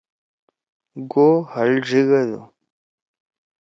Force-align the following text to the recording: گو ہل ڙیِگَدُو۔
گو 1.11 1.27
ہل 1.51 1.69
ڙیِگَدُو۔ 1.87 2.41